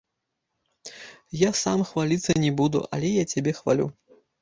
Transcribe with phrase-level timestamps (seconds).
[1.47, 3.93] Я сам хваліцца не буду, але я цябе хвалю.